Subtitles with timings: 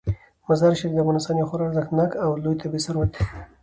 [0.47, 3.23] مزارشریف د افغانستان یو خورا ارزښتناک او لوی طبعي ثروت دی.